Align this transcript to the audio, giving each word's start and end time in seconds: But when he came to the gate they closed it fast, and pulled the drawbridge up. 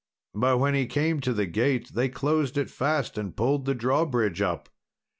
But 0.33 0.57
when 0.57 0.73
he 0.73 0.87
came 0.87 1.19
to 1.21 1.31
the 1.31 1.45
gate 1.45 1.89
they 1.93 2.09
closed 2.09 2.57
it 2.57 2.71
fast, 2.71 3.19
and 3.19 3.37
pulled 3.37 3.65
the 3.65 3.75
drawbridge 3.75 4.41
up. 4.41 4.67